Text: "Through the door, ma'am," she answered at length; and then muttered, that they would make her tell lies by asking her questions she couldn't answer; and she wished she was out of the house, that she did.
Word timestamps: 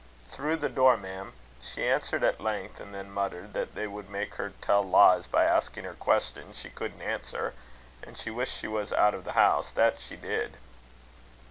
"Through 0.31 0.55
the 0.57 0.67
door, 0.67 0.97
ma'am," 0.97 1.33
she 1.61 1.85
answered 1.87 2.23
at 2.23 2.41
length; 2.41 2.79
and 2.79 2.91
then 2.91 3.11
muttered, 3.11 3.53
that 3.53 3.75
they 3.75 3.85
would 3.85 4.09
make 4.09 4.33
her 4.33 4.51
tell 4.59 4.81
lies 4.81 5.27
by 5.27 5.43
asking 5.43 5.83
her 5.83 5.93
questions 5.93 6.57
she 6.57 6.71
couldn't 6.71 7.03
answer; 7.03 7.53
and 8.01 8.17
she 8.17 8.31
wished 8.31 8.57
she 8.57 8.67
was 8.67 8.91
out 8.91 9.13
of 9.13 9.25
the 9.25 9.33
house, 9.33 9.71
that 9.73 9.99
she 10.01 10.15
did. 10.15 10.57